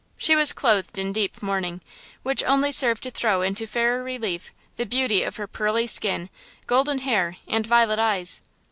[0.17, 1.79] She was clothed in deep mourning,
[2.23, 6.31] which only served to throw into fairer relief the beauty of her pearly skin,
[6.65, 8.41] golden hair and violet eyes.